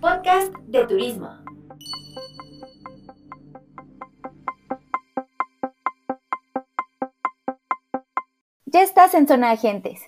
[0.00, 1.28] Podcast de turismo.
[8.66, 10.00] Ya estás en Zona Agentes.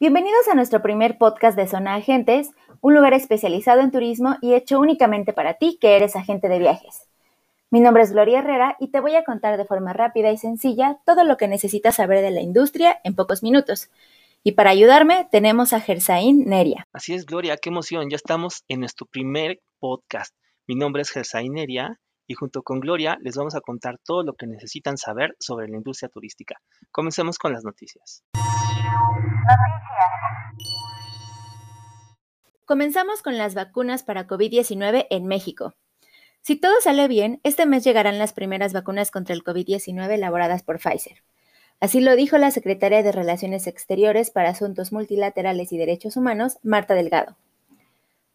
[0.00, 4.80] Bienvenidos a nuestro primer podcast de Zona Agentes, un lugar especializado en turismo y hecho
[4.80, 7.08] únicamente para ti que eres agente de viajes.
[7.70, 10.98] Mi nombre es Gloria Herrera y te voy a contar de forma rápida y sencilla
[11.04, 13.90] todo lo que necesitas saber de la industria en pocos minutos.
[14.44, 16.88] Y para ayudarme tenemos a Gersaín Neria.
[16.92, 18.10] Así es, Gloria, qué emoción.
[18.10, 20.34] Ya estamos en nuestro primer podcast.
[20.66, 24.34] Mi nombre es Gersaín Neria y junto con Gloria les vamos a contar todo lo
[24.34, 26.56] que necesitan saber sobre la industria turística.
[26.90, 28.24] Comencemos con las noticias.
[32.64, 35.74] Comenzamos con las vacunas para COVID-19 en México.
[36.40, 40.80] Si todo sale bien, este mes llegarán las primeras vacunas contra el COVID-19 elaboradas por
[40.80, 41.22] Pfizer.
[41.82, 46.94] Así lo dijo la secretaria de Relaciones Exteriores para Asuntos Multilaterales y Derechos Humanos, Marta
[46.94, 47.36] Delgado.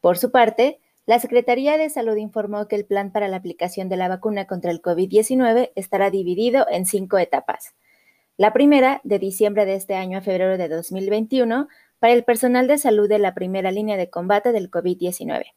[0.01, 3.95] Por su parte, la Secretaría de Salud informó que el plan para la aplicación de
[3.95, 7.73] la vacuna contra el COVID-19 estará dividido en cinco etapas.
[8.35, 12.77] La primera, de diciembre de este año a febrero de 2021, para el personal de
[12.77, 15.53] salud de la primera línea de combate del COVID-19.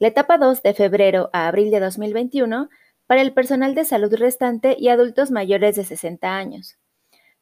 [0.00, 2.68] La etapa 2 de febrero a abril de 2021
[3.06, 6.78] para el personal de salud restante y adultos mayores de 60 años.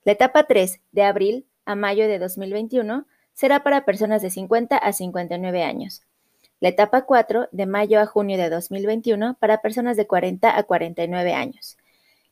[0.04, 4.92] La etapa 3 de abril a mayo de 2021 será para personas de 50 a
[4.92, 6.02] 59 años.
[6.58, 11.34] La etapa 4 de mayo a junio de 2021 para personas de 40 a 49
[11.34, 11.76] años.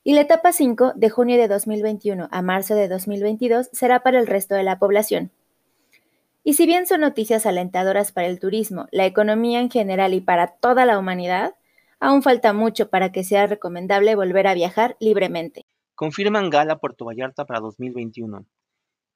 [0.02, 4.26] Y la etapa 5 de junio de 2021 a marzo de 2022 será para el
[4.26, 5.30] resto de la población.
[6.44, 10.46] Y si bien son noticias alentadoras para el turismo, la economía en general y para
[10.46, 11.54] toda la humanidad,
[12.00, 15.66] aún falta mucho para que sea recomendable volver a viajar libremente.
[15.98, 18.46] Confirman Gala Puerto Vallarta para 2021.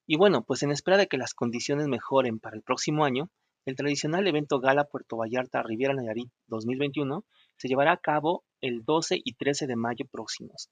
[0.04, 3.30] Y bueno, pues en espera de que las condiciones mejoren para el próximo año,
[3.66, 7.24] el tradicional evento Gala Puerto Vallarta Riviera Nayarit 2021
[7.56, 10.70] se llevará a cabo el 12 y 13 de mayo próximos.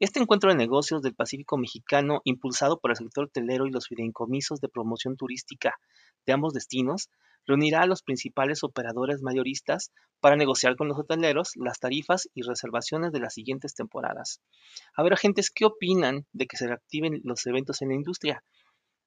[0.00, 4.60] Este encuentro de negocios del Pacífico mexicano, impulsado por el sector hotelero y los fideicomisos
[4.60, 5.78] de promoción turística
[6.26, 7.10] de ambos destinos,
[7.46, 9.90] reunirá a los principales operadores mayoristas
[10.20, 14.40] para negociar con los hoteleros las tarifas y reservaciones de las siguientes temporadas.
[14.94, 18.44] A ver, agentes, ¿qué opinan de que se reactiven los eventos en la industria?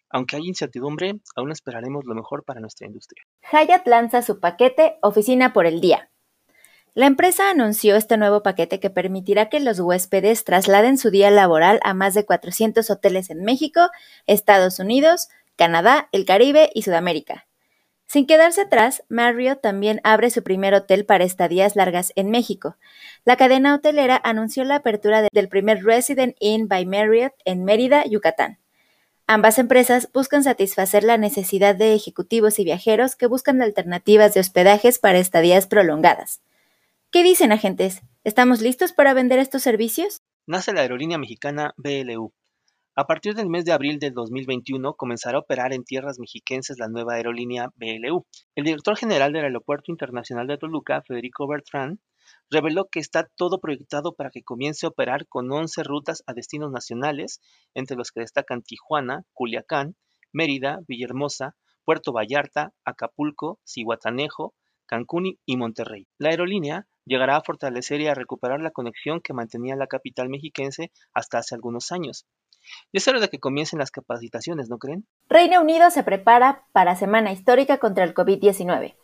[0.09, 3.23] Aunque hay incertidumbre, aún esperaremos lo mejor para nuestra industria.
[3.51, 6.09] Hyatt lanza su paquete Oficina por el Día.
[6.93, 11.81] La empresa anunció este nuevo paquete que permitirá que los huéspedes trasladen su día laboral
[11.83, 13.89] a más de 400 hoteles en México,
[14.27, 17.47] Estados Unidos, Canadá, el Caribe y Sudamérica.
[18.07, 22.77] Sin quedarse atrás, Marriott también abre su primer hotel para estadías largas en México.
[23.23, 28.59] La cadena hotelera anunció la apertura del primer Resident Inn by Marriott en Mérida, Yucatán.
[29.27, 34.99] Ambas empresas buscan satisfacer la necesidad de ejecutivos y viajeros que buscan alternativas de hospedajes
[34.99, 36.41] para estadías prolongadas.
[37.09, 38.03] ¿Qué dicen agentes?
[38.23, 40.21] ¿Estamos listos para vender estos servicios?
[40.45, 42.33] Nace la aerolínea mexicana BLU.
[42.97, 46.87] A partir del mes de abril del 2021 comenzará a operar en tierras mexiquenses la
[46.87, 48.25] nueva aerolínea BLU.
[48.55, 51.99] El director general del Aeropuerto Internacional de Toluca, Federico Bertrand,
[52.49, 56.71] reveló que está todo proyectado para que comience a operar con 11 rutas a destinos
[56.71, 57.41] nacionales,
[57.73, 59.97] entre los que destacan Tijuana, Culiacán,
[60.31, 64.53] Mérida, Villahermosa, Puerto Vallarta, Acapulco, Cihuatanejo,
[64.85, 66.07] Cancún y Monterrey.
[66.17, 70.93] La aerolínea llegará a fortalecer y a recuperar la conexión que mantenía la capital mexiquense
[71.13, 72.25] hasta hace algunos años.
[72.91, 75.05] Y es hora de que comiencen las capacitaciones, ¿no creen?
[75.29, 78.95] Reino Unido se prepara para Semana Histórica contra el COVID-19.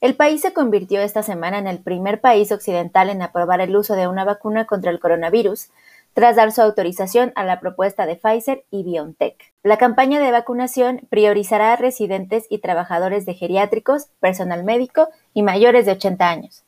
[0.00, 3.94] El país se convirtió esta semana en el primer país occidental en aprobar el uso
[3.94, 5.70] de una vacuna contra el coronavirus,
[6.12, 9.52] tras dar su autorización a la propuesta de Pfizer y BioNTech.
[9.62, 15.86] La campaña de vacunación priorizará a residentes y trabajadores de geriátricos, personal médico y mayores
[15.86, 16.64] de 80 años.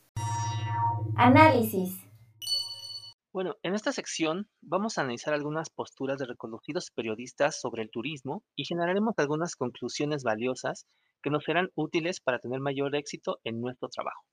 [1.16, 2.07] Análisis.
[3.38, 8.42] Bueno, en esta sección vamos a analizar algunas posturas de reconocidos periodistas sobre el turismo
[8.56, 10.88] y generaremos algunas conclusiones valiosas
[11.22, 14.24] que nos serán útiles para tener mayor éxito en nuestro trabajo.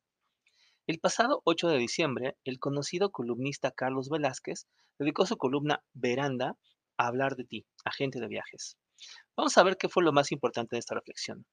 [0.87, 4.65] El pasado 8 de diciembre, el conocido columnista Carlos Velázquez
[4.97, 6.57] dedicó su columna Veranda
[6.97, 8.75] a hablar de ti, agente de viajes.
[9.37, 11.45] Vamos a ver qué fue lo más importante de esta reflexión.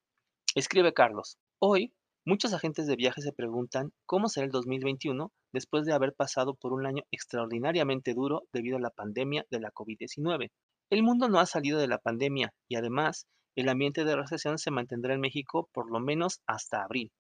[0.55, 1.93] Escribe Carlos, hoy
[2.25, 6.73] Muchos agentes de viajes se preguntan cómo será el 2021 después de haber pasado por
[6.73, 10.53] un año extraordinariamente duro debido a la pandemia de la COVID-19.
[10.91, 13.27] El mundo no ha salido de la pandemia y además
[13.57, 17.11] el ambiente de recesión se mantendrá en México por lo menos hasta abril.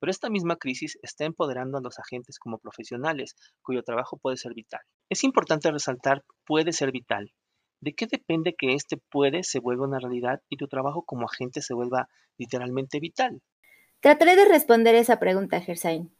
[0.00, 4.54] Pero esta misma crisis está empoderando a los agentes como profesionales, cuyo trabajo puede ser
[4.54, 4.80] vital.
[5.08, 7.32] Es importante resaltar puede ser vital,
[7.82, 11.62] ¿De qué depende que este puede se vuelva una realidad y tu trabajo como agente
[11.62, 13.40] se vuelva literalmente vital?
[14.00, 16.10] Trataré de responder esa pregunta, Gersain.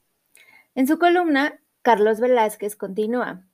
[0.75, 3.47] En su columna, Carlos Velázquez continúa.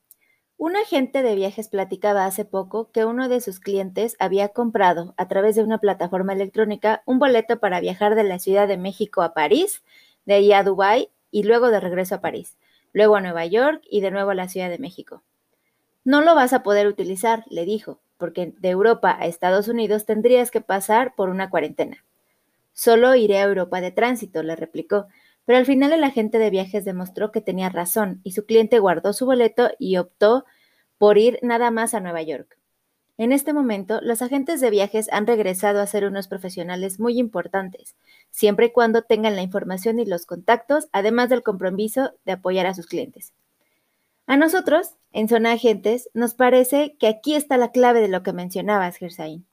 [0.57, 5.29] Un agente de viajes platicaba hace poco que uno de sus clientes había comprado, a
[5.29, 9.33] través de una plataforma electrónica, un boleto para viajar de la Ciudad de México a
[9.33, 9.85] París,
[10.25, 12.57] de ahí a Dubái y luego de regreso a París,
[12.93, 15.23] luego a Nueva York y de nuevo a la Ciudad de México.
[16.03, 20.51] No lo vas a poder utilizar, le dijo, porque de Europa a Estados Unidos tendrías
[20.51, 22.06] que pasar por una cuarentena.
[22.77, 25.07] Solo iré a Europa de tránsito, le replicó,
[25.47, 29.15] pero al final el agente de viajes demostró que tenía razón y su cliente guardó
[29.15, 30.45] su boleto y optó
[30.99, 32.59] por ir nada más a Nueva York.
[33.17, 37.97] En este momento, los agentes de viajes han regresado a ser unos profesionales muy importantes,
[38.31, 42.75] siempre y cuando tengan la información y los contactos, además del compromiso de apoyar a
[42.75, 43.33] sus clientes.
[44.27, 48.35] A nosotros, en Zona Agentes, nos parece que aquí está la clave de lo que
[48.35, 49.47] mencionabas, Gersain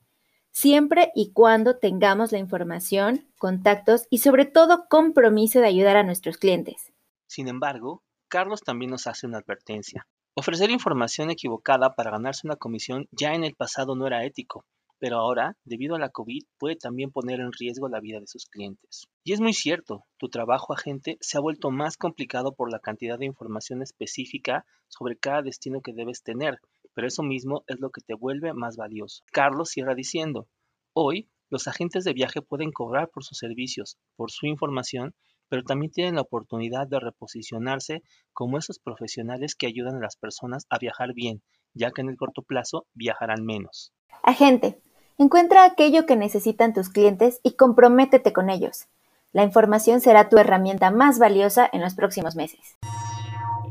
[0.54, 6.38] siempre y cuando tengamos la información, contactos y sobre todo compromiso de ayudar a nuestros
[6.38, 6.94] clientes.
[7.28, 10.08] Sin embargo, Carlos también nos hace una advertencia.
[10.36, 14.66] Ofrecer información equivocada para ganarse una comisión ya en el pasado no era ético,
[15.00, 18.46] pero ahora, debido a la COVID, puede también poner en riesgo la vida de sus
[18.46, 19.08] clientes.
[19.24, 23.20] Y es muy cierto, tu trabajo agente se ha vuelto más complicado por la cantidad
[23.20, 26.60] de información específica sobre cada destino que debes tener,
[26.94, 29.24] pero eso mismo es lo que te vuelve más valioso.
[29.32, 30.48] Carlos cierra diciendo,
[30.94, 35.14] hoy los agentes de viaje pueden cobrar por sus servicios, por su información,
[35.50, 38.02] pero también tienen la oportunidad de reposicionarse
[38.34, 41.44] como esos profesionales que ayudan a las personas a viajar bien,
[41.74, 43.94] ya que en el corto plazo viajarán menos.
[44.24, 44.80] Agente,
[45.18, 48.88] encuentra aquello que necesitan tus clientes y comprométete con ellos.
[49.32, 52.78] La información será tu herramienta más valiosa en los próximos meses.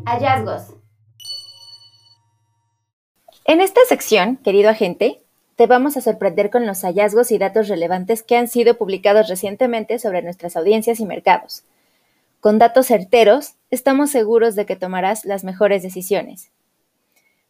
[0.05, 0.82] Hallazgos.
[3.53, 5.21] En esta sección, querido agente,
[5.57, 9.99] te vamos a sorprender con los hallazgos y datos relevantes que han sido publicados recientemente
[9.99, 11.63] sobre nuestras audiencias y mercados.
[12.41, 16.51] Con datos certeros, estamos seguros de que tomarás las mejores decisiones.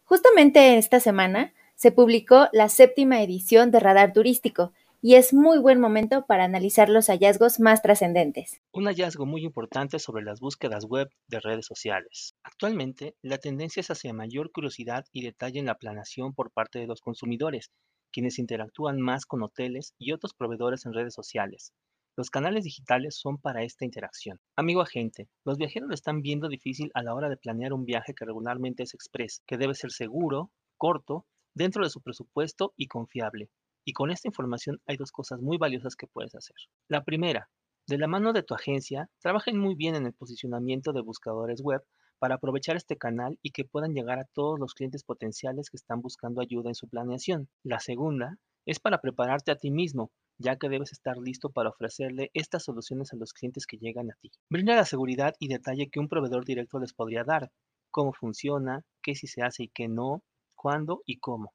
[0.03, 4.73] Justamente esta semana se publicó la séptima edición de Radar Turístico,
[5.05, 8.61] y es muy buen momento para analizar los hallazgos más trascendentes.
[8.71, 12.35] Un hallazgo muy importante sobre las búsquedas web de redes sociales.
[12.41, 16.87] Actualmente, la tendencia es hacia mayor curiosidad y detalle en la planeación por parte de
[16.87, 17.69] los consumidores,
[18.13, 21.73] quienes interactúan más con hoteles y otros proveedores en redes sociales.
[22.15, 24.39] Los canales digitales son para esta interacción.
[24.55, 28.13] Amigo agente, los viajeros lo están viendo difícil a la hora de planear un viaje
[28.13, 33.49] que regularmente es express, que debe ser seguro, corto, dentro de su presupuesto y confiable.
[33.85, 36.55] Y con esta información hay dos cosas muy valiosas que puedes hacer.
[36.87, 37.49] La primera,
[37.85, 41.83] de la mano de tu agencia, trabajen muy bien en el posicionamiento de buscadores web
[42.17, 46.01] para aprovechar este canal y que puedan llegar a todos los clientes potenciales que están
[46.01, 47.49] buscando ayuda en su planeación.
[47.61, 52.31] La segunda es para prepararte a ti mismo, ya que debes estar listo para ofrecerle
[52.33, 54.31] estas soluciones a los clientes que llegan a ti.
[54.49, 57.51] Brinda la seguridad y detalle que un proveedor directo les podría dar,
[57.91, 60.23] cómo funciona, qué sí se hace y qué no,
[60.55, 61.51] cuándo y cómo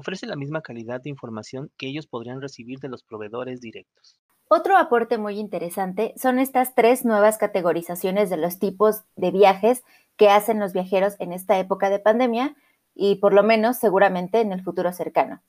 [0.00, 4.18] ofrece la misma calidad de información que ellos podrían recibir de los proveedores directos.
[4.48, 9.84] Otro aporte muy interesante son estas tres nuevas categorizaciones de los tipos de viajes
[10.16, 12.56] que hacen los viajeros en esta época de pandemia
[12.94, 15.42] y por lo menos seguramente en el futuro cercano.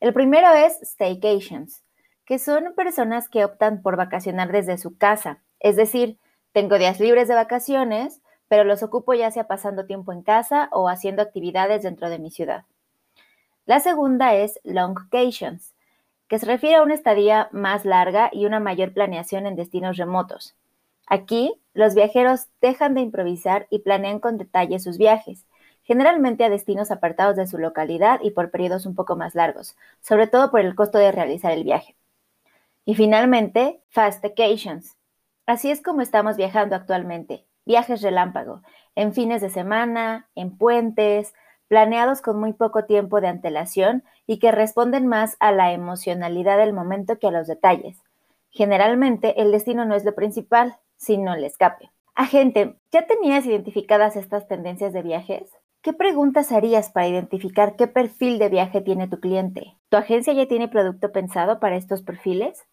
[0.00, 1.82] El primero es staycations,
[2.26, 6.18] que son personas que optan por vacacionar desde su casa, es decir,
[6.52, 10.88] tengo días libres de vacaciones, pero los ocupo ya sea pasando tiempo en casa o
[10.88, 12.64] haciendo actividades dentro de mi ciudad.
[13.68, 15.74] La segunda es longcations,
[16.26, 20.56] que se refiere a una estadía más larga y una mayor planeación en destinos remotos.
[21.06, 25.44] Aquí, los viajeros dejan de improvisar y planean con detalle sus viajes,
[25.82, 30.28] generalmente a destinos apartados de su localidad y por periodos un poco más largos, sobre
[30.28, 31.94] todo por el costo de realizar el viaje.
[32.86, 34.96] Y finalmente, fast vacations.
[35.44, 38.62] Así es como estamos viajando actualmente, viajes relámpago,
[38.94, 41.34] en fines de semana, en puentes,
[41.68, 46.72] planeados con muy poco tiempo de antelación y que responden más a la emocionalidad del
[46.72, 48.02] momento que a los detalles.
[48.50, 51.90] Generalmente el destino no es lo principal, sino el escape.
[52.14, 55.52] Agente, ¿ya tenías identificadas estas tendencias de viajes?
[55.82, 59.76] ¿Qué preguntas harías para identificar qué perfil de viaje tiene tu cliente?
[59.90, 62.66] ¿Tu agencia ya tiene producto pensado para estos perfiles?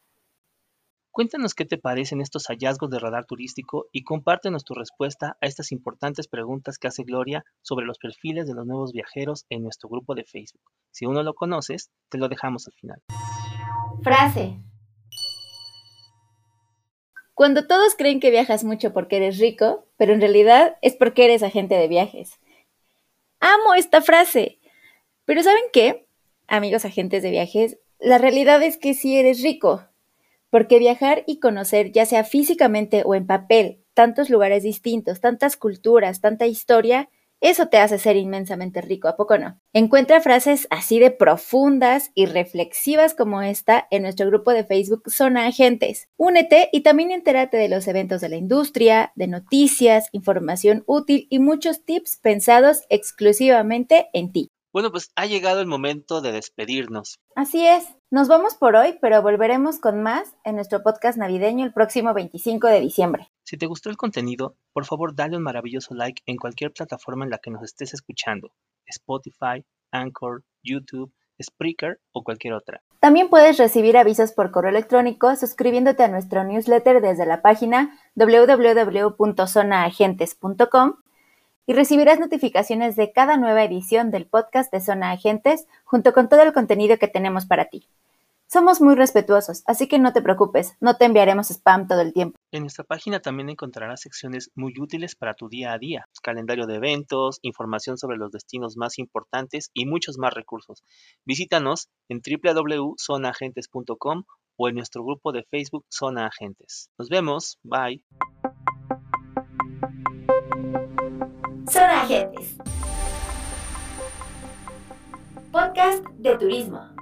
[1.16, 5.72] Cuéntanos qué te parecen estos hallazgos de radar turístico y compártenos tu respuesta a estas
[5.72, 10.14] importantes preguntas que hace Gloria sobre los perfiles de los nuevos viajeros en nuestro grupo
[10.14, 10.60] de Facebook.
[10.92, 13.02] Si uno lo conoces, te lo dejamos al final.
[14.04, 14.58] Frase.
[17.34, 21.44] Cuando todos creen que viajas mucho porque eres rico, pero en realidad es porque eres
[21.44, 22.42] agente de viajes.
[23.40, 24.60] Amo esta frase.
[25.24, 26.08] Pero ¿saben qué?
[26.50, 29.88] amigos agentes de viajes, la realidad es que sí eres rico,
[30.56, 36.22] porque viajar y conocer, ya sea físicamente o en papel, tantos lugares distintos, tantas culturas,
[36.22, 37.10] tanta historia,
[37.42, 39.60] eso te hace ser inmensamente rico, ¿a poco no?
[39.74, 45.46] Encuentra frases así de profundas y reflexivas como esta en nuestro grupo de Facebook Zona
[45.46, 46.08] Agentes.
[46.16, 51.40] Únete y también entérate de los eventos de la industria, de noticias, información útil y
[51.40, 54.55] muchos tips pensados exclusivamente en ti.
[54.76, 57.22] Bueno, pues ha llegado el momento de despedirnos.
[57.34, 57.88] Así es.
[58.12, 62.68] Nos vamos por hoy, pero volveremos con más en nuestro podcast navideño el próximo 25
[62.68, 63.32] de diciembre.
[63.46, 67.32] Si te gustó el contenido, por favor dale un maravilloso like en cualquier plataforma en
[67.32, 68.52] la que nos estés escuchando.
[68.86, 72.84] Spotify, Anchor, YouTube, Spreaker o cualquier otra.
[73.00, 81.05] También puedes recibir avisos por correo electrónico suscribiéndote a nuestro newsletter desde la página www.zonaagentes.com
[81.66, 86.42] y recibirás notificaciones de cada nueva edición del podcast de Zona Agentes junto con todo
[86.42, 87.88] el contenido que tenemos para ti.
[88.48, 92.38] Somos muy respetuosos, así que no te preocupes, no te enviaremos spam todo el tiempo.
[92.52, 96.76] En nuestra página también encontrarás secciones muy útiles para tu día a día, calendario de
[96.76, 100.84] eventos, información sobre los destinos más importantes y muchos más recursos.
[101.26, 104.24] Visítanos en www.zonaagentes.com
[104.58, 106.92] o en nuestro grupo de Facebook Zona Agentes.
[106.98, 108.04] Nos vemos, bye.
[115.52, 116.95] Podcast de turismo.